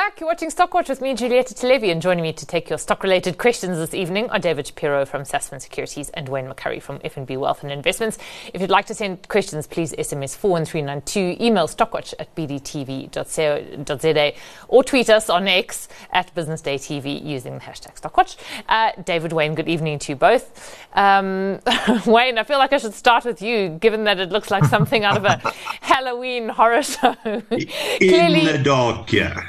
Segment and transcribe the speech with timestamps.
[0.02, 0.18] Back.
[0.18, 3.78] You're watching Stockwatch with me, Giulietta Talevi, and joining me to take your stock-related questions
[3.78, 7.70] this evening are David Shapiro from Sasfin Securities and Wayne McCurrie from FNB Wealth and
[7.70, 8.18] Investments.
[8.52, 14.32] If you'd like to send questions, please SMS 41392, email stockwatch at bdtv.co.za,
[14.66, 18.36] or tweet us on X at BusinessDayTV using the hashtag Stockwatch.
[18.68, 20.76] Uh, David, Wayne, good evening to you both.
[20.94, 21.60] Um,
[22.06, 25.04] Wayne, I feel like I should start with you, given that it looks like something
[25.04, 25.36] out of a
[25.80, 27.14] Halloween horror show.
[27.24, 27.42] In
[27.98, 29.40] Clearly, the dark, yeah.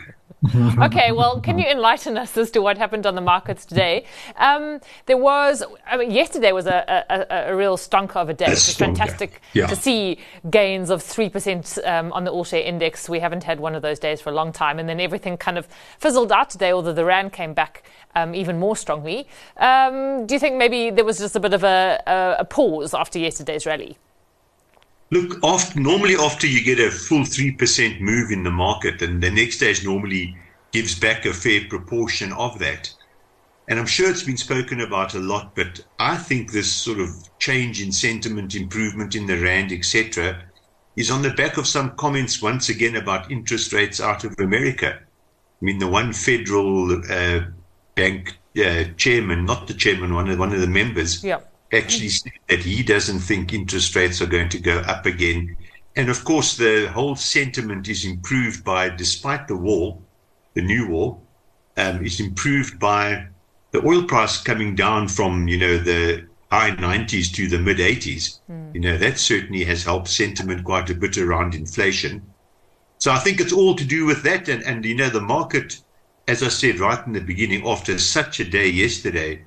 [0.82, 4.06] okay, well, can you enlighten us as to what happened on the markets today?
[4.36, 8.46] Um, there was, I mean, yesterday was a, a, a real stonker of a day.
[8.46, 9.68] It was fantastic yeah.
[9.68, 10.20] to see
[10.50, 13.08] gains of 3% um, on the all share index.
[13.08, 14.80] We haven't had one of those days for a long time.
[14.80, 17.84] And then everything kind of fizzled out today, although the RAND came back
[18.16, 19.28] um, even more strongly.
[19.58, 23.18] Um, do you think maybe there was just a bit of a, a pause after
[23.18, 23.98] yesterday's rally?
[25.14, 29.30] Look, after, normally after you get a full 3% move in the market, and the
[29.30, 30.36] next stage normally
[30.72, 32.92] gives back a fair proportion of that.
[33.68, 37.10] And I'm sure it's been spoken about a lot, but I think this sort of
[37.38, 40.41] change in sentiment, improvement in the rand, etc.,
[40.96, 44.96] is on the back of some comments once again about interest rates out of America.
[45.00, 47.41] I mean, the one federal uh,
[47.94, 51.41] bank uh, chairman, not the chairman, one of one of the members, yeah
[51.74, 55.55] actually said that he doesn't think interest rates are going to go up again.
[55.96, 59.99] And of course, the whole sentiment is improved by, despite the war,
[60.54, 61.20] the new war,
[61.77, 63.27] um, is improved by
[63.71, 68.40] the oil price coming down from, you know, the high 90s to the mid 80s.
[68.50, 68.75] Mm.
[68.75, 72.22] You know, that certainly has helped sentiment quite a bit around inflation.
[73.00, 74.47] So I think it's all to do with that.
[74.47, 75.81] And, and you know, the market,
[76.28, 79.44] as I said right in the beginning, after such a day yesterday,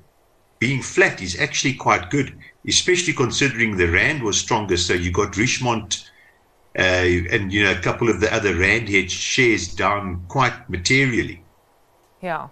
[0.59, 4.77] being flat is actually quite good, especially considering the rand was stronger.
[4.77, 6.09] So you got Richemont
[6.77, 11.43] uh, and you know a couple of the other rand hedge shares down quite materially.
[12.21, 12.49] Yeah.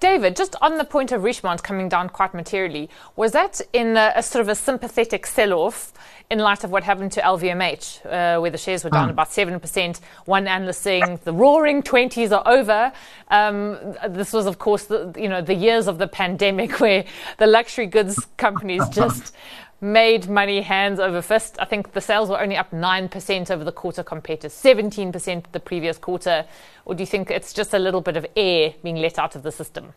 [0.00, 4.12] David, just on the point of Richemont coming down quite materially, was that in a,
[4.16, 5.92] a sort of a sympathetic sell-off
[6.30, 9.12] in light of what happened to LVMH, uh, where the shares were down mm.
[9.12, 10.00] about 7%.
[10.24, 12.92] One analyst saying the roaring 20s are over.
[13.28, 17.04] Um, this was, of course, the, you know, the years of the pandemic where
[17.38, 19.34] the luxury goods companies just
[19.82, 21.56] made money hands over fist.
[21.58, 25.60] I think the sales were only up 9% over the quarter compared to 17% the
[25.60, 26.46] previous quarter.
[26.84, 29.42] Or do you think it's just a little bit of air being let out of
[29.42, 29.92] the system?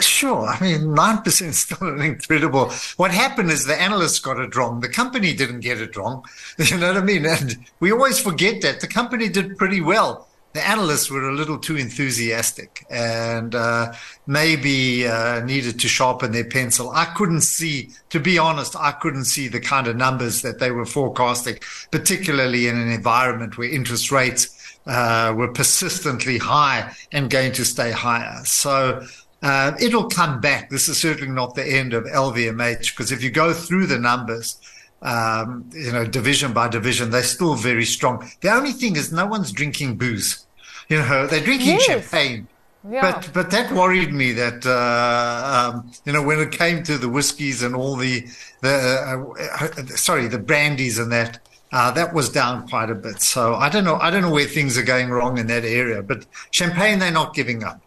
[0.00, 0.46] Sure.
[0.46, 2.70] I mean, 9% is still an incredible.
[2.96, 4.80] What happened is the analysts got it wrong.
[4.80, 6.24] The company didn't get it wrong.
[6.58, 7.26] You know what I mean?
[7.26, 10.28] And we always forget that the company did pretty well.
[10.54, 13.92] The analysts were a little too enthusiastic and uh,
[14.26, 16.90] maybe uh, needed to sharpen their pencil.
[16.90, 20.70] I couldn't see, to be honest, I couldn't see the kind of numbers that they
[20.70, 21.58] were forecasting,
[21.90, 27.90] particularly in an environment where interest rates uh, were persistently high and going to stay
[27.90, 28.44] higher.
[28.44, 29.04] So
[29.44, 30.70] uh, it'll come back.
[30.70, 34.58] This is certainly not the end of LVMH because if you go through the numbers,
[35.02, 38.26] um, you know, division by division, they're still very strong.
[38.40, 40.46] The only thing is no one's drinking booze.
[40.88, 41.84] You know, they're drinking yes.
[41.84, 42.48] champagne.
[42.90, 43.00] Yeah.
[43.02, 47.08] But but that worried me that uh, um, you know when it came to the
[47.08, 48.26] whiskies and all the
[48.62, 51.38] the uh, sorry the brandies and that
[51.72, 53.20] uh, that was down quite a bit.
[53.20, 56.02] So I don't know I don't know where things are going wrong in that area.
[56.02, 57.80] But champagne they're not giving up.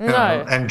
[0.00, 0.08] No.
[0.08, 0.70] Know, and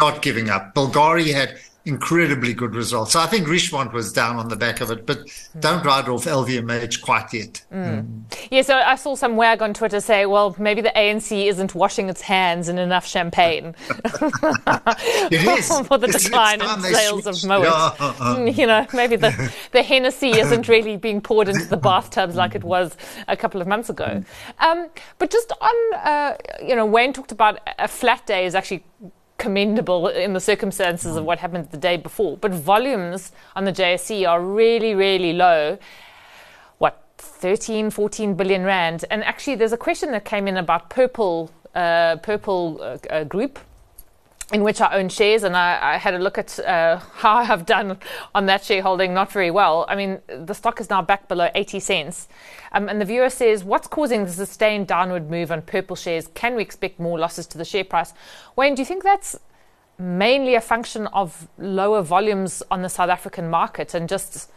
[0.00, 0.74] not giving up.
[0.74, 3.12] Bulgari had incredibly good results.
[3.12, 5.60] So I think Richemont was down on the back of it, but mm.
[5.60, 7.64] don't ride off LVMH quite yet.
[7.72, 8.04] Mm.
[8.04, 8.48] Mm.
[8.52, 12.08] Yeah, so I saw some wag on Twitter say, well, maybe the ANC isn't washing
[12.08, 15.80] its hands in enough champagne it is.
[15.88, 17.62] for the decline in sales of Moet.
[17.62, 18.44] Yeah.
[18.46, 22.62] you know, maybe the, the Hennessy isn't really being poured into the bathtubs like it
[22.62, 24.22] was a couple of months ago.
[24.60, 24.88] Um,
[25.18, 28.84] but just on, uh, you know, Wayne talked about a flat day is actually
[29.38, 32.36] commendable in the circumstances of what happened the day before.
[32.36, 35.78] But volumes on the JSE are really, really low.
[36.78, 39.04] What, 13, 14 billion rand?
[39.10, 43.58] And actually, there's a question that came in about Purple, uh, Purple uh, uh, Group
[44.52, 47.44] in which I own shares, and I, I had a look at uh, how I
[47.44, 47.98] have done
[48.34, 49.14] on that shareholding.
[49.14, 49.86] Not very well.
[49.88, 52.28] I mean, the stock is now back below 80 cents.
[52.72, 56.28] Um, and the viewer says, What's causing the sustained downward move on purple shares?
[56.34, 58.12] Can we expect more losses to the share price?
[58.56, 59.38] Wayne, do you think that's
[59.98, 64.50] mainly a function of lower volumes on the South African market and just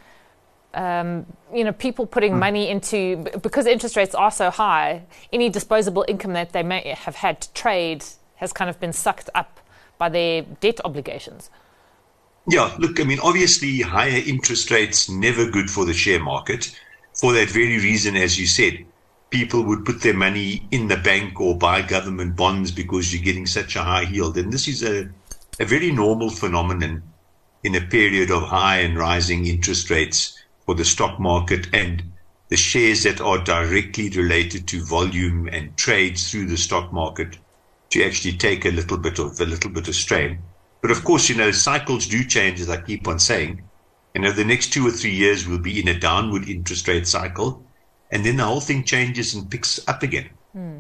[0.73, 2.39] um, you know, people putting mm.
[2.39, 7.15] money into because interest rates are so high, any disposable income that they may have
[7.15, 8.03] had to trade
[8.35, 9.61] has kind of been sucked up
[9.97, 11.49] by their debt obligations.
[12.47, 16.77] Yeah, look, I mean, obviously, higher interest rates never good for the share market.
[17.13, 18.85] For that very reason, as you said,
[19.31, 23.47] people would put their money in the bank or buy government bonds because you're getting
[23.47, 24.37] such a high yield.
[24.37, 25.09] And this is a,
[25.59, 27.01] a very normal phenomenon
[27.63, 32.03] in a period of high and rising interest rates for the stock market and
[32.49, 37.37] the shares that are directly related to volume and trades through the stock market
[37.95, 40.39] to actually take a little bit of a little bit of strain.
[40.81, 43.61] But of course, you know, cycles do change, as I keep on saying.
[44.13, 47.07] You know, the next two or three years will be in a downward interest rate
[47.07, 47.65] cycle,
[48.11, 50.29] and then the whole thing changes and picks up again.
[50.51, 50.79] Hmm.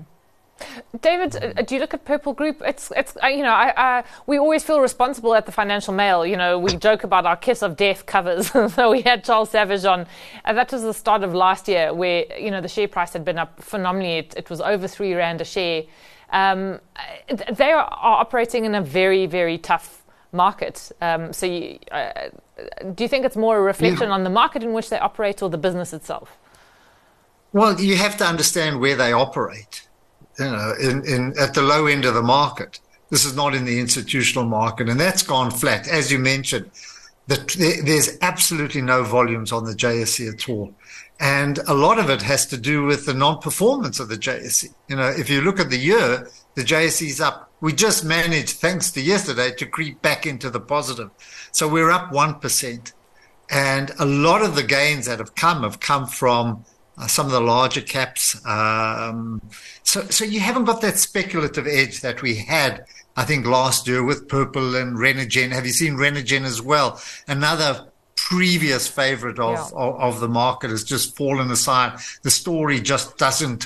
[1.01, 2.61] David, uh, do you look at Purple Group?
[2.65, 6.25] It's, it's, uh, you know, I, I, we always feel responsible at the Financial Mail.
[6.25, 8.51] You know, we joke about our kiss of death covers.
[8.73, 10.05] so we had Charles Savage on,
[10.43, 13.23] and that was the start of last year, where you know the share price had
[13.23, 14.17] been up phenomenally.
[14.17, 15.83] It, it was over three rand a share.
[16.31, 16.79] Um,
[17.51, 20.91] they are operating in a very, very tough market.
[21.01, 22.29] Um, so, you, uh,
[22.93, 24.13] do you think it's more a reflection yeah.
[24.13, 26.37] on the market in which they operate or the business itself?
[27.53, 29.87] Well, you have to understand where they operate
[30.39, 32.79] you know, in, in at the low end of the market.
[33.09, 35.87] This is not in the institutional market, and that's gone flat.
[35.87, 36.69] As you mentioned,
[37.27, 40.73] the, there's absolutely no volumes on the JSE at all.
[41.19, 44.73] And a lot of it has to do with the non-performance of the JSE.
[44.87, 47.51] You know, if you look at the year, the JSE is up.
[47.61, 51.09] We just managed, thanks to yesterday, to creep back into the positive.
[51.51, 52.93] So we're up 1%.
[53.49, 56.65] And a lot of the gains that have come have come from
[56.97, 58.45] uh, some of the larger caps.
[58.45, 59.41] Um,
[59.83, 64.03] so, so you haven't got that speculative edge that we had, I think, last year
[64.03, 65.51] with Purple and Renergen.
[65.51, 67.01] Have you seen Renergen as well?
[67.27, 69.77] Another previous favorite of, yeah.
[69.77, 71.99] of, of the market has just fallen aside.
[72.23, 73.65] The story just doesn't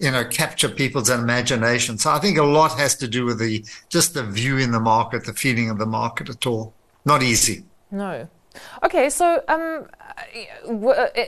[0.00, 3.64] you know capture people's imagination so i think a lot has to do with the
[3.88, 6.74] just the view in the market the feeling of the market at all
[7.04, 8.28] not easy no
[8.82, 9.86] okay so um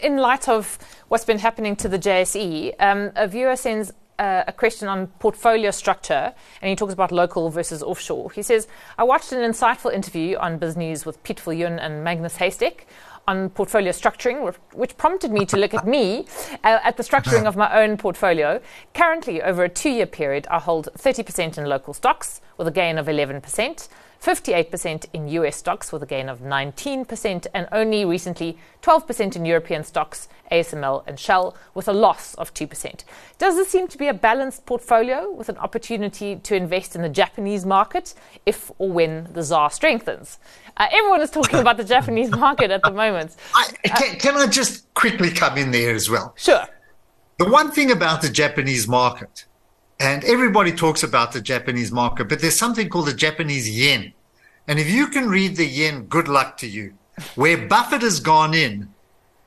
[0.02, 0.78] in light of
[1.08, 5.70] what's been happening to the JSE, um, a viewer sends uh, a question on portfolio
[5.70, 6.32] structure,
[6.62, 8.30] and he talks about local versus offshore.
[8.30, 12.86] He says, I watched an insightful interview on BizNews with Piet Viljoen and Magnus Heystek
[13.28, 16.26] on portfolio structuring, which prompted me to look at me
[16.62, 18.60] uh, at the structuring of my own portfolio.
[18.94, 22.98] Currently, over a two year period, I hold 30% in local stocks with a gain
[22.98, 23.88] of 11%.
[24.22, 29.84] 58% in US stocks with a gain of 19%, and only recently 12% in European
[29.84, 33.04] stocks, ASML and Shell, with a loss of 2%.
[33.38, 37.08] Does this seem to be a balanced portfolio with an opportunity to invest in the
[37.08, 38.14] Japanese market
[38.44, 40.38] if or when the ZAR strengthens?
[40.76, 43.36] Uh, everyone is talking about the Japanese market at the moment.
[43.54, 46.34] I, can, can I just quickly come in there as well?
[46.36, 46.64] Sure.
[47.38, 49.44] The one thing about the Japanese market
[49.98, 54.12] and everybody talks about the Japanese market, but there's something called the Japanese yen.
[54.68, 56.94] And if you can read the yen, good luck to you.
[57.34, 58.92] Where Buffett has gone in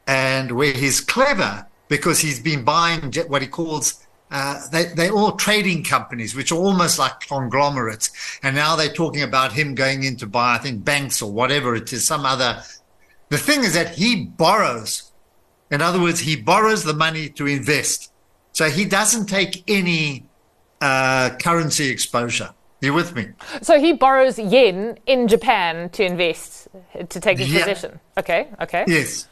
[0.08, 5.32] and where he's clever because he's been buying what he calls uh, they, they're all
[5.34, 8.12] trading companies, which are almost like conglomerates.
[8.44, 11.76] And now they're talking about him going in to buy, I think, banks or whatever
[11.76, 12.62] it is, some other.
[13.30, 15.12] The thing is that he borrows.
[15.72, 18.12] In other words, he borrows the money to invest.
[18.52, 20.26] So he doesn't take any
[20.82, 22.54] uh, currency exposure.
[22.82, 23.28] You with me?
[23.62, 26.70] So he borrows yen in Japan to invest
[27.10, 27.66] to take his yeah.
[27.66, 28.00] position.
[28.18, 28.86] Okay, okay.
[28.88, 29.28] Yes,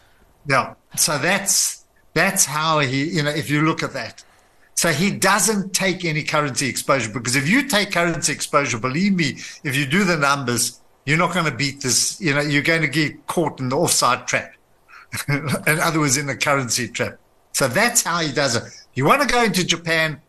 [0.47, 0.73] yeah.
[0.97, 3.05] So that's that's how he.
[3.05, 4.25] You know, if you look at that,
[4.75, 9.37] so he doesn't take any currency exposure because if you take currency exposure, believe me,
[9.63, 12.19] if you do the numbers, you're not going to beat this.
[12.19, 14.53] You know, you're going to get caught in the offside trap.
[15.29, 17.17] in other words, in the currency trap.
[17.53, 18.63] So that's how he does it.
[18.93, 20.21] You want to go into Japan,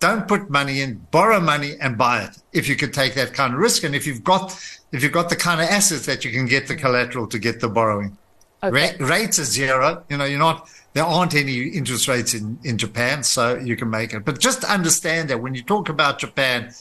[0.00, 3.54] don't put money in, borrow money and buy it if you can take that kind
[3.54, 3.84] of risk.
[3.84, 4.52] And if you've got,
[4.92, 7.60] if you've got the kind of assets that you can get the collateral to get
[7.60, 8.16] the borrowing.
[8.62, 8.96] Okay.
[8.98, 10.02] Ra- rates are zero.
[10.08, 13.90] You know, you're not, there aren't any interest rates in, in Japan, so you can
[13.90, 14.24] make it.
[14.24, 16.72] But just understand that when you talk about Japan,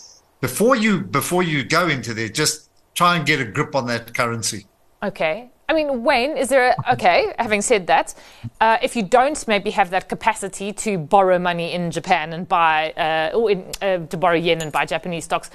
[0.42, 4.14] before you, before you go into there, just try and get a grip on that
[4.14, 4.66] currency.
[5.04, 5.50] Okay.
[5.70, 7.32] I mean, Wayne, is there a, okay?
[7.38, 8.16] Having said that,
[8.60, 12.92] uh, if you don't maybe have that capacity to borrow money in Japan and buy,
[12.94, 15.52] uh, or in, uh, to borrow yen and buy Japanese stocks,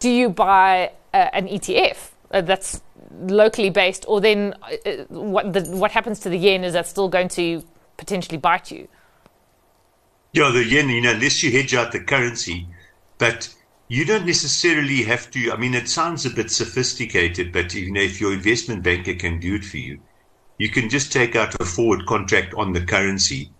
[0.00, 2.82] do you buy uh, an ETF uh, that's
[3.20, 7.08] locally based, or then uh, what the, what happens to the yen is that still
[7.08, 7.62] going to
[7.98, 8.88] potentially bite you?
[10.32, 12.66] Yeah, the yen, you know, unless you hedge out the currency,
[13.18, 13.54] but
[13.92, 15.52] you don't necessarily have to.
[15.52, 19.38] I mean, it sounds a bit sophisticated, but you know, if your investment banker can
[19.38, 20.00] do it for you,
[20.56, 23.50] you can just take out a forward contract on the currency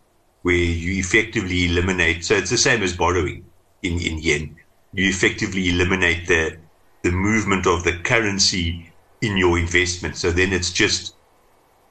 [0.40, 2.24] where you effectively eliminate.
[2.24, 3.44] So it's the same as borrowing
[3.82, 4.56] in, in yen.
[4.94, 6.56] you effectively eliminate the
[7.02, 10.16] the movement of the currency in your investment.
[10.16, 11.14] So then it's just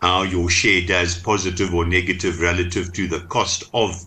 [0.01, 4.03] how your share does, positive or negative, relative to the cost of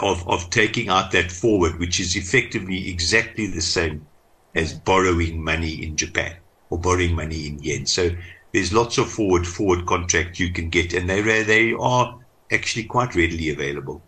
[0.00, 4.06] of of taking out that forward, which is effectively exactly the same
[4.54, 6.36] as borrowing money in Japan
[6.70, 7.86] or borrowing money in yen.
[7.86, 8.10] So
[8.52, 12.18] there's lots of forward forward contract you can get, and they they are
[12.50, 14.02] actually quite readily available.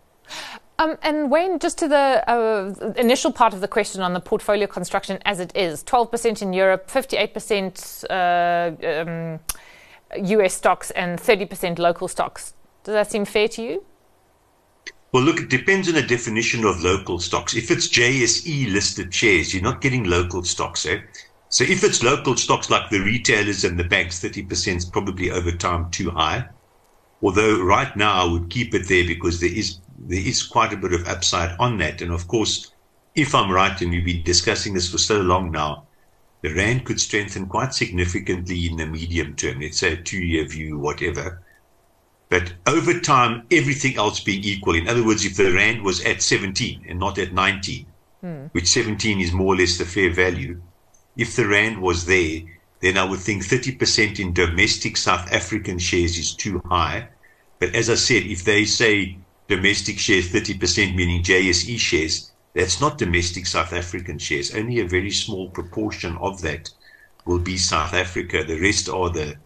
[0.79, 4.67] Um, and Wayne, just to the uh, initial part of the question on the portfolio
[4.67, 9.39] construction as it is 12% in Europe, 58% uh, um,
[10.23, 12.53] US stocks, and 30% local stocks.
[12.83, 13.83] Does that seem fair to you?
[15.11, 17.55] Well, look, it depends on the definition of local stocks.
[17.55, 20.99] If it's JSE listed shares, you're not getting local stocks, eh?
[21.49, 25.51] So if it's local stocks like the retailers and the banks, 30% is probably over
[25.51, 26.49] time too high.
[27.21, 30.77] Although right now I would keep it there because there is there is quite a
[30.77, 32.01] bit of upside on that.
[32.01, 32.71] And of course,
[33.15, 35.87] if I'm right, and we've been discussing this for so long now,
[36.41, 39.61] the rand could strengthen quite significantly in the medium term.
[39.61, 41.41] Let's say a two-year view, whatever.
[42.29, 44.75] But over time, everything else being equal.
[44.75, 47.85] In other words, if the rand was at 17 and not at 19,
[48.21, 48.45] hmm.
[48.51, 50.61] which 17 is more or less the fair value,
[51.15, 52.41] if the rand was there,
[52.81, 57.07] then I would think 30% in domestic South African shares is too high.
[57.59, 59.17] But as I said, if they say
[59.47, 64.53] domestic shares 30%, meaning JSE shares, that's not domestic South African shares.
[64.53, 66.69] Only a very small proportion of that
[67.25, 68.43] will be South Africa.
[68.43, 69.37] The rest are the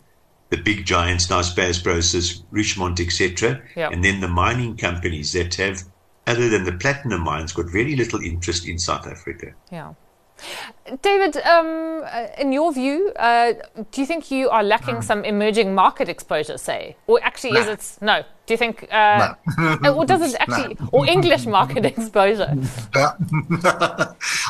[0.51, 3.62] the big giants, Naspers, Prosus, Richemont, etc.
[3.75, 3.91] Yep.
[3.93, 5.84] And then the mining companies that have,
[6.27, 9.53] other than the platinum mines, got very little interest in South Africa.
[9.72, 9.93] Yeah.
[11.01, 13.53] David, um, uh, in your view, uh,
[13.91, 15.03] do you think you are lacking mm.
[15.03, 16.96] some emerging market exposure, say?
[17.08, 18.24] Or actually, is it no?
[18.46, 19.36] Do you think, uh,
[19.81, 19.93] no.
[19.96, 22.53] or does it actually, or English market exposure?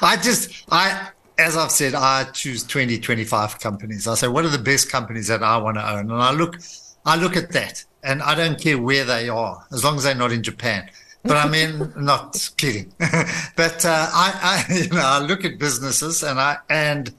[0.01, 1.09] I just, I,
[1.41, 4.07] as I've said, I choose 20, 25 companies.
[4.07, 6.11] I say, what are the best companies that I want to own?
[6.11, 6.59] And I look,
[7.05, 10.15] I look at that and I don't care where they are, as long as they're
[10.15, 10.89] not in Japan.
[11.23, 12.93] But I mean, not kidding.
[12.99, 17.13] but uh, I, I, you know, I look at businesses and I and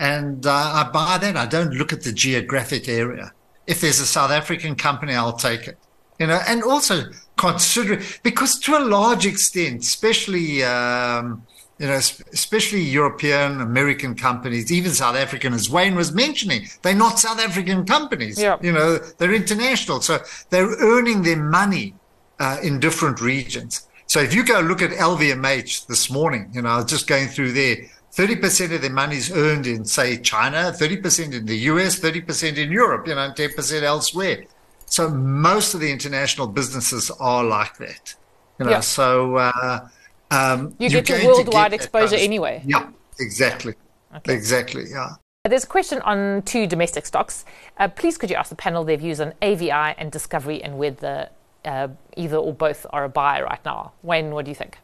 [0.00, 1.36] and uh, I buy that.
[1.36, 3.32] I don't look at the geographic area.
[3.66, 5.78] If there's a South African company, I'll take it.
[6.18, 7.04] You know, and also
[7.36, 10.64] consider because to a large extent, especially.
[10.64, 11.46] Um,
[11.78, 17.20] you know, especially European, American companies, even South African, as Wayne was mentioning, they're not
[17.20, 18.40] South African companies.
[18.40, 18.56] Yeah.
[18.60, 20.00] You know, they're international.
[20.00, 20.18] So
[20.50, 21.94] they're earning their money
[22.40, 23.86] uh, in different regions.
[24.06, 27.28] So if you go look at LVMH this morning, you know, I was just going
[27.28, 27.76] through there,
[28.12, 32.72] 30% of their money is earned in, say, China, 30% in the US, 30% in
[32.72, 34.44] Europe, you know, and 10% elsewhere.
[34.86, 38.14] So most of the international businesses are like that.
[38.58, 39.88] You know, so uh,
[40.30, 42.62] um, you get your worldwide get exposure anyway.
[42.64, 43.74] Yeah, exactly.
[44.16, 44.34] Okay.
[44.34, 45.14] Exactly, yeah.
[45.44, 47.44] There's a question on two domestic stocks.
[47.78, 51.30] Uh, please could you ask the panel their views on AVI and Discovery and whether
[51.64, 53.92] uh, either or both are a buy right now.
[54.02, 54.78] Wayne, what do you think?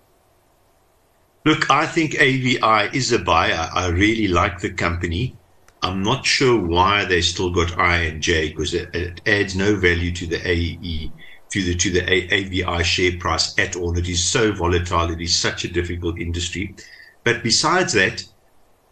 [1.44, 3.68] Look, I think AVI is a buyer.
[3.72, 5.36] I really like the company.
[5.82, 9.76] I'm not sure why they still got I and J because it, it, adds no
[9.76, 11.12] value to the AE
[11.54, 12.02] to the to the
[12.34, 13.96] AVI share price at all.
[13.96, 15.12] It is so volatile.
[15.12, 16.74] It is such a difficult industry.
[17.22, 18.24] But besides that,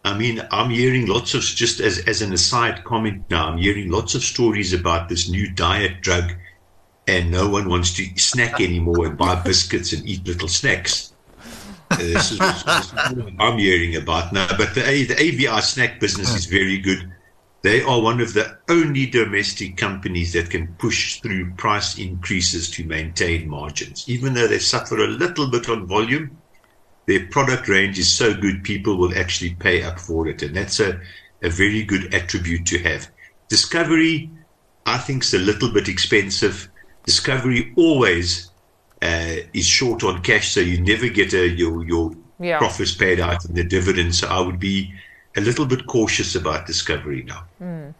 [0.05, 3.49] I mean, I'm hearing lots of just as as an aside comment now.
[3.49, 6.31] I'm hearing lots of stories about this new diet drug
[7.05, 11.11] and no one wants to snack anymore and buy biscuits and eat little snacks.
[11.91, 12.93] Uh, this, is, is
[13.39, 14.47] I'm hearing about now.
[14.57, 17.12] But the, the AVI snack business is very good.
[17.63, 22.85] They are one of the only domestic companies that can push through price increases to
[22.85, 24.03] maintain margins.
[24.07, 26.37] Even though they suffer a little bit on volume,
[27.05, 30.41] their product range is so good, people will actually pay up for it.
[30.43, 30.99] And that's a,
[31.41, 33.09] a very good attribute to have.
[33.47, 34.29] Discovery,
[34.85, 36.69] I think, is a little bit expensive.
[37.05, 38.51] Discovery always
[39.01, 42.57] uh, is short on cash, so you never get a, your your yeah.
[42.57, 44.19] profits paid out in the dividends.
[44.19, 44.93] So I would be
[45.35, 47.45] a little bit cautious about Discovery now.
[47.61, 47.93] Mm.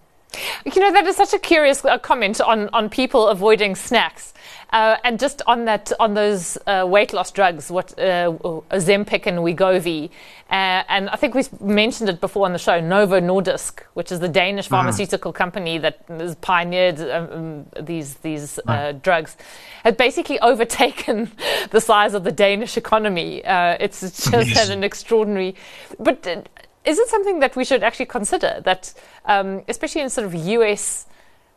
[0.66, 4.34] You know, that is such a curious uh, comment on, on people avoiding snacks.
[4.72, 8.32] Uh, and just on that, on those uh, weight loss drugs, what uh,
[8.72, 10.10] Ozempic and Wegovy,
[10.50, 14.20] uh, and I think we mentioned it before on the show, Novo Nordisk, which is
[14.20, 14.74] the Danish hmm.
[14.74, 15.36] pharmaceutical mm.
[15.36, 19.00] company that has pioneered um, um these these mm.
[19.04, 19.38] drugs,
[19.84, 21.32] has basically overtaken
[21.70, 23.44] the size of the Danish economy.
[23.46, 24.58] it's just yes.
[24.58, 25.56] had an extraordinary,
[26.00, 26.26] but
[26.86, 28.94] is it something that we should actually consider that,
[29.26, 31.06] um, especially in sort of US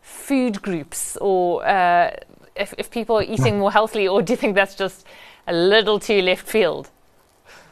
[0.02, 2.10] food groups, or uh,
[2.54, 5.06] if, if people are eating more healthily, or do you think that's just
[5.46, 6.90] a little too left field?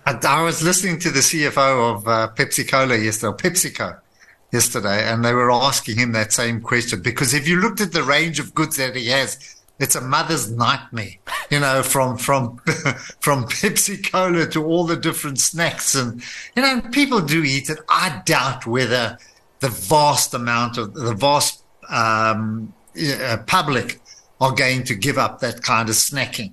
[0.07, 4.01] I, I, was listening to the CFO of uh, Pepsi Cola yesterday, PepsiCo
[4.53, 8.03] yesterday, and they were asking him that same question because if you looked at the
[8.03, 11.15] range of goods that he has, it's a mother's nightmare,
[11.51, 12.57] you know, from from
[13.21, 16.23] from Pepsi Cola to all the different snacks, and
[16.57, 17.79] you know, people do eat it.
[17.89, 19.19] I doubt whether
[19.61, 24.01] the vast amount of the vast um, uh, public
[24.41, 26.53] are going to give up that kind of snacking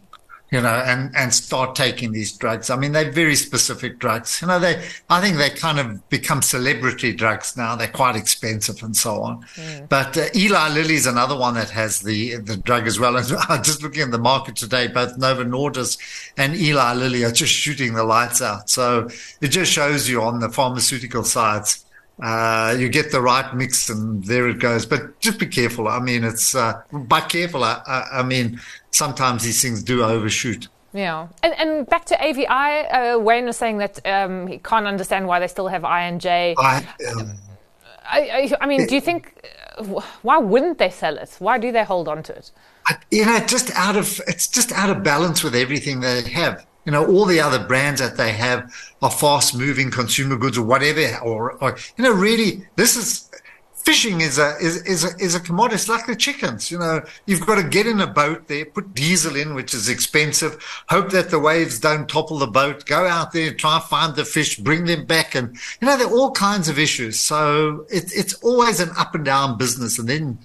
[0.51, 2.70] you know, and, and start taking these drugs.
[2.70, 4.41] I mean, they're very specific drugs.
[4.41, 7.77] You know, they, I think they kind of become celebrity drugs now.
[7.77, 9.46] They're quite expensive and so on.
[9.55, 9.88] Mm.
[9.88, 13.15] But uh, Eli Lilly is another one that has the, the drug as well.
[13.15, 15.98] And I'm just looking at the market today, both Novo Nordisk
[16.36, 18.70] and Eli Lilly are just shooting the lights out.
[18.70, 19.08] So
[19.39, 21.86] it just shows you on the pharmaceutical sides,
[22.22, 24.86] uh, you get the right mix and there it goes.
[24.86, 25.88] But just be careful.
[25.88, 28.60] I mean, it's, uh, by careful, I, I, mean,
[28.92, 30.68] sometimes these things do overshoot.
[30.94, 35.25] Yeah, and, and back to AVI, uh, Wayne was saying that um, he can't understand
[35.25, 36.54] why they still have I and J.
[36.58, 36.86] I,
[37.16, 37.32] um,
[38.04, 39.48] I, I, I, mean, do you think
[40.22, 41.36] why wouldn't they sell it?
[41.40, 42.51] Why do they hold on to it?
[43.10, 46.66] you know, just out of it's just out of balance with everything they have.
[46.86, 50.66] You know, all the other brands that they have are fast moving consumer goods or
[50.66, 53.30] whatever, or, or you know, really, this is
[53.84, 55.76] fishing is a is is a, is a commodity.
[55.76, 56.72] It's like the chickens.
[56.72, 59.90] You know, you've got to get in a boat there, put diesel in, which is
[59.90, 60.64] expensive.
[60.90, 62.86] Hope that the waves don't topple the boat.
[62.86, 66.08] Go out there, try and find the fish, bring them back, and you know there
[66.08, 67.20] are all kinds of issues.
[67.20, 70.40] So it, it's always an up and down business, and then.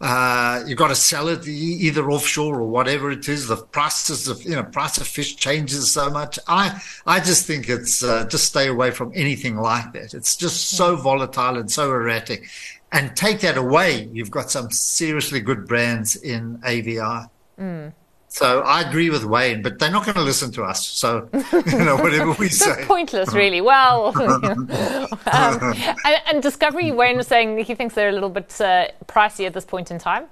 [0.00, 3.48] Uh, you've got to sell it either offshore or whatever it is.
[3.48, 6.38] The prices of you know price of fish changes so much.
[6.48, 10.14] I I just think it's uh, just stay away from anything like that.
[10.14, 12.48] It's just so volatile and so erratic
[12.92, 17.26] and take that away, you've got some seriously good brands in AVI.
[17.58, 17.92] Mm.
[18.32, 20.88] So I agree with Wayne, but they're not going to listen to us.
[20.88, 23.60] So you know whatever we say, pointless, really.
[23.60, 24.70] Well, um,
[25.26, 29.52] and, and, Discovery, Wayne was saying he thinks they're a little bit uh, pricey at
[29.52, 30.26] this point in time.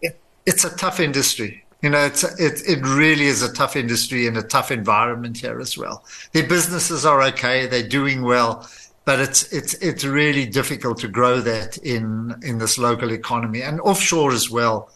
[0.00, 1.64] It, it's a tough industry.
[1.82, 5.58] You know, it's it it really is a tough industry and a tough environment here
[5.58, 6.04] as well.
[6.32, 8.66] Their businesses are okay; they're doing well
[9.04, 13.80] but it's it's it's really difficult to grow that in in this local economy and
[13.80, 14.88] offshore as well.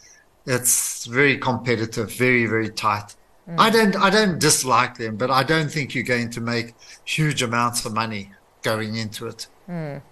[0.48, 3.14] It's very competitive, very very tight.
[3.48, 3.56] Mm.
[3.58, 7.42] I don't I don't dislike them, but I don't think you're going to make huge
[7.42, 8.30] amounts of money
[8.62, 9.46] going into it.
[9.68, 10.02] Mm.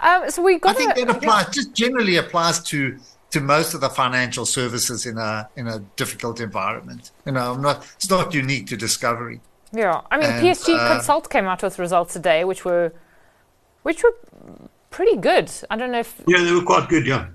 [0.00, 0.70] Um, so we got.
[0.70, 1.50] I think that applies.
[1.50, 2.98] Just generally applies to
[3.30, 7.12] to most of the financial services in a in a difficult environment.
[7.26, 7.84] You know, I'm not.
[7.96, 9.40] It's not unique to Discovery.
[9.72, 12.92] Yeah, I mean, and, PSG uh, Konsult came out with results today, which were
[13.82, 14.14] which were
[14.90, 15.50] pretty good.
[15.70, 17.06] I don't know if yeah, they were quite good.
[17.06, 17.28] Yeah.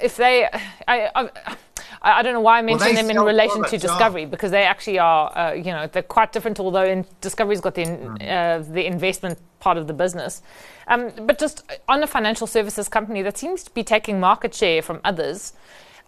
[0.00, 0.46] If they,
[0.88, 1.56] I, I,
[2.02, 4.98] I don't know why I mentioned well, them in relation to Discovery because they actually
[4.98, 6.58] are, uh, you know, they're quite different.
[6.58, 8.16] Although in Discovery's got the mm.
[8.22, 10.42] uh, the investment part of the business,
[10.88, 14.82] um, but just on a financial services company that seems to be taking market share
[14.82, 15.52] from others.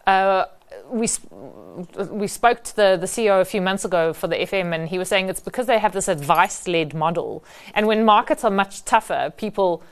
[0.07, 0.47] Uh,
[0.91, 1.09] we
[2.11, 4.99] we spoke to the, the CEO a few months ago for the FM, and he
[4.99, 7.45] was saying it's because they have this advice led model.
[7.75, 9.83] And when markets are much tougher, people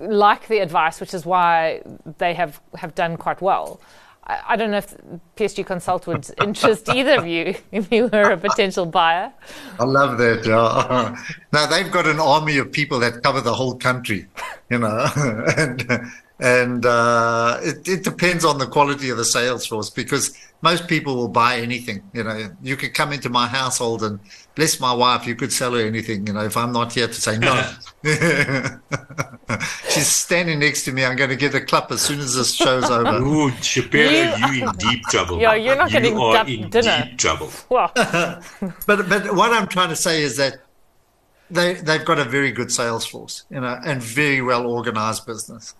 [0.00, 1.82] like the advice, which is why
[2.18, 3.80] they have, have done quite well.
[4.26, 4.94] I, I don't know if
[5.36, 9.32] PSG Konsult would interest either of you if you were a potential buyer.
[9.78, 10.46] I love that.
[10.46, 11.16] Yeah.
[11.52, 14.26] now they've got an army of people that cover the whole country,
[14.70, 15.06] you know,
[15.56, 15.86] and
[16.40, 21.14] and uh, it, it, depends on the quality of the sales force because most people
[21.14, 22.02] will buy anything.
[22.12, 24.18] You know, you could come into my household and
[24.56, 26.26] bless my wife, you could sell her anything.
[26.26, 27.54] You know, if I'm not here to say no,
[29.88, 31.04] she's standing next to me.
[31.04, 33.16] I'm going to get a clap as soon as this show's over.
[33.24, 35.40] Ooh, Shapiro, you in deep trouble.
[35.40, 37.04] Yeah, you're not you getting are in dinner.
[37.04, 37.50] deep trouble.
[37.68, 37.92] Well.
[37.94, 40.62] but but what I'm trying to say is that
[41.48, 45.74] they they've got a very good sales force, you know, and very well organized business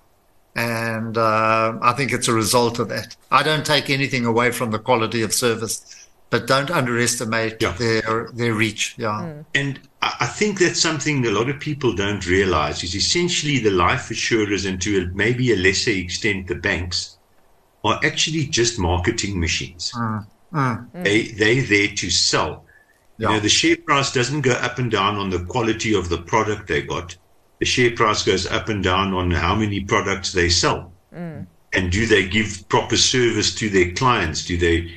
[0.54, 3.16] and uh, I think it's a result of that.
[3.30, 7.72] I don't take anything away from the quality of service, but don't underestimate yeah.
[7.72, 8.94] their their reach.
[8.96, 9.44] Yeah, mm.
[9.54, 14.10] and I think that's something a lot of people don't realize is essentially the life
[14.10, 17.16] assurers and to maybe a lesser extent the banks
[17.84, 19.92] are actually just marketing machines.
[19.94, 20.26] Mm.
[20.52, 21.04] Mm.
[21.04, 22.64] They they're there to sell.
[23.18, 23.28] Yeah.
[23.28, 26.18] You know, the share price doesn't go up and down on the quality of the
[26.18, 27.16] product they got
[27.64, 30.92] the share price goes up and down on how many products they sell.
[31.14, 31.46] Mm.
[31.72, 34.44] And do they give proper service to their clients?
[34.44, 34.92] Do they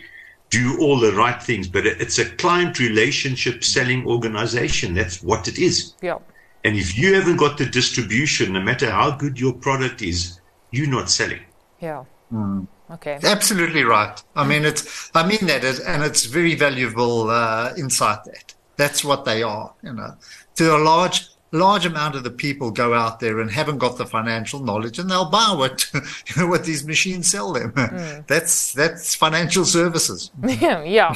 [0.50, 1.70] do all the right things?
[1.70, 4.96] But it's a client relationship selling organization.
[4.96, 5.94] That's what it is.
[6.02, 6.18] Yeah.
[6.66, 10.90] And if you haven't got the distribution, no matter how good your product is, you're
[10.90, 11.46] not selling.
[11.80, 12.04] Yeah.
[12.34, 12.68] Mm.
[12.92, 13.18] Okay.
[13.24, 14.22] Absolutely right.
[14.36, 18.56] I mean, it's, I mean that, and it's very valuable uh, insight that.
[18.76, 20.16] That's what they are, you know.
[20.56, 24.06] To a large large amount of the people go out there and haven't got the
[24.06, 28.28] financial knowledge and they'll buy what you know what these machines sell them mm.
[28.28, 31.16] that's that's financial services yeah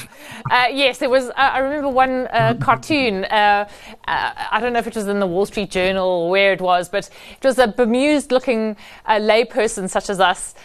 [0.50, 3.68] uh, yes there was uh, i remember one uh, cartoon uh,
[4.08, 6.62] uh, i don't know if it was in the wall street journal or where it
[6.62, 8.76] was but it was a bemused looking
[9.06, 10.56] uh, layperson such as us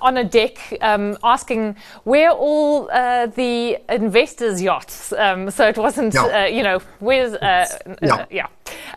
[0.00, 6.46] on a deck um, asking where all the investors yachts um, so it wasn't yeah.
[6.46, 8.26] you know where's yeah.
[8.30, 8.46] yeah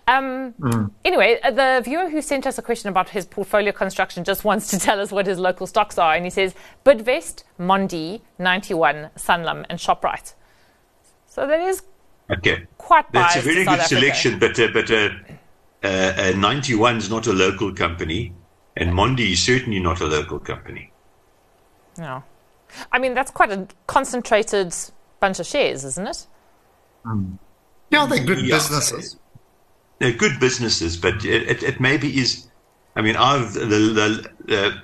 [0.08, 0.91] um, mm.
[1.04, 4.69] Anyway, uh, the viewer who sent us a question about his portfolio construction just wants
[4.69, 6.15] to tell us what his local stocks are.
[6.15, 6.54] And he says
[6.86, 10.34] Bidvest, Mondi, 91, Sanlam, and ShopRite.
[11.28, 11.84] So that is
[12.32, 12.65] okay.
[12.78, 15.10] quite That's a very good selection, but, uh, but uh,
[15.84, 18.34] uh, 91 is not a local company,
[18.78, 20.91] and Mondi is certainly not a local company.
[21.97, 22.23] No.
[22.91, 24.73] I mean, that's quite a concentrated
[25.19, 26.28] bunch of shares, isn't it?
[27.06, 27.38] Mm.
[27.89, 28.56] Yeah, they're good yeah.
[28.56, 29.17] businesses
[29.99, 32.47] they're good businesses, but it, it, it maybe is.
[32.95, 34.81] I mean, I've the, the, the,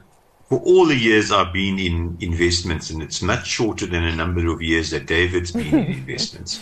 [0.49, 4.51] for all the years I've been in investments, and it's much shorter than a number
[4.51, 6.59] of years that David's been in investments.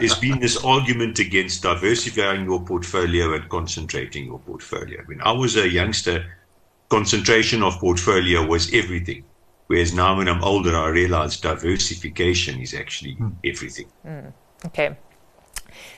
[0.00, 5.00] There's been this argument against diversifying your portfolio and concentrating your portfolio.
[5.00, 6.26] I mean, I was a youngster,
[6.88, 9.24] concentration of portfolio was everything.
[9.68, 13.32] Whereas now, when I'm older, I realize diversification is actually mm.
[13.44, 13.86] everything.
[14.06, 14.32] Mm.
[14.66, 14.96] Okay.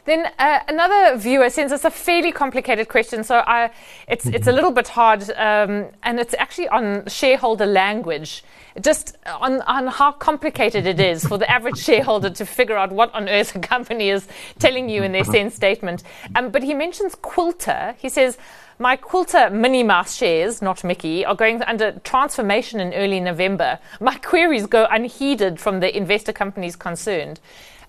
[0.07, 3.71] Then uh, another viewer sends us a fairly complicated question, so I,
[4.07, 8.45] it's it's a little bit hard, um, and it's actually on shareholder language,
[8.81, 13.13] just on on how complicated it is for the average shareholder to figure out what
[13.15, 14.29] on earth a company is
[14.61, 16.05] telling you in their SENS statement.
[16.37, 17.97] Um, but he mentions Quilter.
[17.99, 18.39] He says.
[18.79, 23.79] My Quilter Minnie Mouse shares, not Mickey, are going under transformation in early November.
[24.01, 27.41] My queries go unheeded from the investor companies concerned.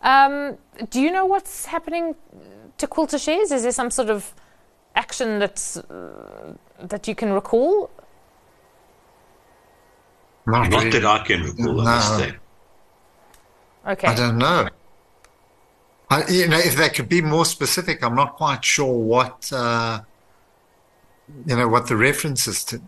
[0.01, 0.57] Um,
[0.89, 2.15] do you know what's happening
[2.77, 3.51] to Quilter shares?
[3.51, 4.33] Is there some sort of
[4.95, 7.89] action that's uh, that you can recall?
[10.45, 11.73] Not, Not that I can recall.
[11.83, 12.31] No.
[13.87, 14.07] Okay.
[14.07, 14.69] I don't know.
[16.09, 20.01] I, you know, if they could be more specific, I'm not quite sure what uh,
[21.45, 22.81] you know what the reference is to.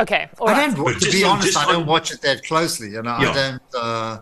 [0.00, 0.28] Okay.
[0.38, 0.74] All I right.
[0.74, 1.00] don't.
[1.00, 2.90] To be honest, I don't watch it that closely.
[2.90, 3.30] You know, yeah.
[3.30, 3.62] I don't.
[3.74, 4.18] Uh,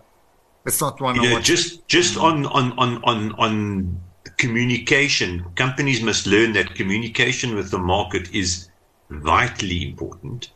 [0.67, 1.17] it's not one.
[1.17, 4.01] Know, just just on on on on on
[4.39, 8.71] communication, companies must learn that communication with the market is
[9.11, 10.51] vitally important.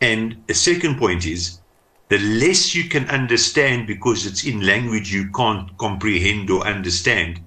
[0.00, 1.60] And a second point is
[2.08, 7.40] the less you can understand because it's in language you can't comprehend or understand,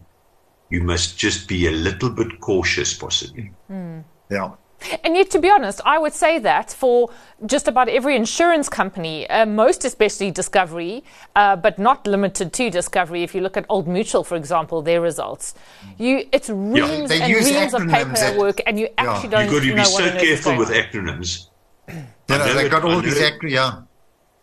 [0.70, 3.52] you must just be a little bit cautious, possibly.
[3.70, 4.04] Mm.
[4.30, 4.52] Yeah.
[5.04, 7.12] And yet, to be honest, I would say that for
[7.46, 11.04] just about every insurance company, uh, most especially Discovery,
[11.36, 13.24] uh, but not limited to Discovery.
[13.24, 15.54] If you look at Old Mutual, for example, their results,
[15.98, 19.46] you it's reams yeah, and reams of paperwork, and you actually yeah.
[19.46, 19.64] don't.
[19.64, 21.48] You've got to be so careful with acronyms.
[21.88, 23.52] Yeah, they got all these acronyms.
[23.52, 23.82] Yeah.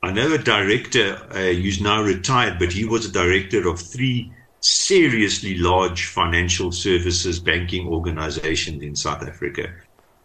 [0.03, 4.33] I know a director uh, who's now retired, but he was a director of three
[4.61, 9.73] seriously large financial services banking organizations in South Africa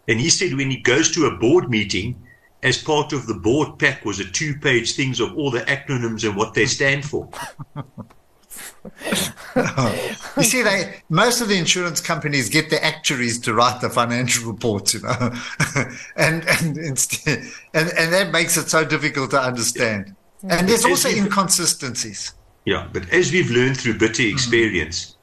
[0.08, 2.16] and he said when he goes to a board meeting,
[2.62, 6.24] as part of the board pack was a two page things of all the acronyms
[6.26, 7.28] and what they stand for.
[10.36, 14.50] you see, they most of the insurance companies get the actuaries to write the financial
[14.50, 15.34] reports, you know,
[16.16, 17.38] and and instead,
[17.74, 20.14] and and that makes it so difficult to understand.
[20.48, 22.34] And there's also inconsistencies.
[22.64, 24.34] Yeah, but as we've learned through bitter mm-hmm.
[24.34, 25.16] experience,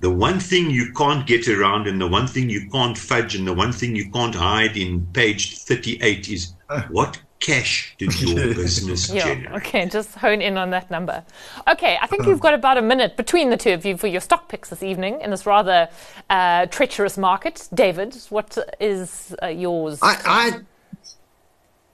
[0.00, 3.46] the one thing you can't get around and the one thing you can't fudge and
[3.46, 6.54] the one thing you can't hide in page 38 is
[6.90, 9.62] what cash did your business yeah, generate?
[9.62, 11.24] Okay, just hone in on that number.
[11.68, 14.20] Okay, I think you've got about a minute between the two of you for your
[14.20, 15.88] stock picks this evening in this rather
[16.30, 17.68] uh, treacherous market.
[17.72, 19.98] David, what is uh, yours?
[20.02, 20.60] I, I,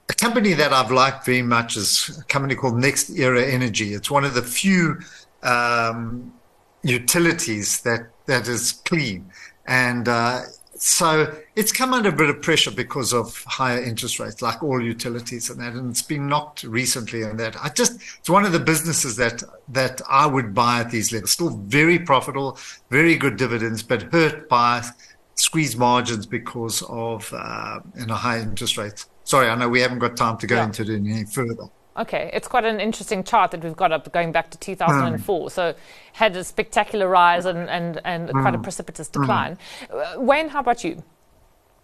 [0.09, 3.95] a company that I've liked very much is a company called NextEra Energy.
[3.95, 4.99] It's one of the few
[5.43, 6.33] um,
[6.85, 9.31] utilities that that is clean,
[9.67, 10.43] and uh,
[10.77, 14.83] so it's come under a bit of pressure because of higher interest rates, like all
[14.83, 17.23] utilities and that, and it's been knocked recently.
[17.23, 20.91] And that I just it's one of the businesses that that I would buy at
[20.91, 21.31] these levels.
[21.31, 22.59] Still very profitable,
[22.91, 24.83] very good dividends, but hurt by
[25.37, 29.09] squeezed margins because of uh, you know high interest rates.
[29.25, 30.65] Sorry, I know we haven't got time to go yeah.
[30.65, 31.69] into it any further.
[31.97, 35.47] Okay, it's quite an interesting chart that we've got up going back to 2004.
[35.47, 35.51] Mm.
[35.51, 35.75] So
[36.13, 38.43] had a spectacular rise and, and, and mm.
[38.43, 39.59] quite a precipitous decline.
[39.91, 40.19] Mm.
[40.19, 41.03] Wayne, how about you?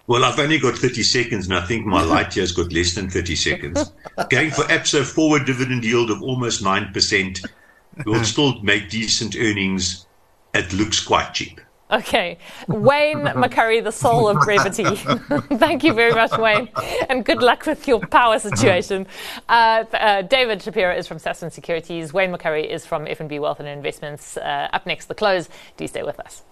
[0.09, 3.09] Well, I've only got 30 seconds, and I think my light year's got less than
[3.09, 3.93] 30 seconds.
[4.29, 7.47] Going for Absa forward dividend yield of almost 9%.
[8.05, 10.07] we'll still make decent earnings.
[10.53, 11.61] It looks quite cheap.
[11.91, 12.39] Okay.
[12.69, 14.85] Wayne McCurrie, the soul of brevity.
[15.57, 16.69] Thank you very much, Wayne.
[17.09, 19.07] And good luck with your power situation.
[19.49, 22.13] Uh, uh, David Shapiro is from Sasfin Securities.
[22.13, 24.37] Wayne McCurrie is from FNB Wealth and Investments.
[24.37, 25.49] Uh, up next, the close.
[25.77, 26.45] Do stay with us.